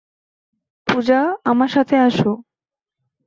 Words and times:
পূজা, 0.87 1.19
আমার 1.43 1.69
সাথে 1.69 1.95
আসো। 1.97 2.31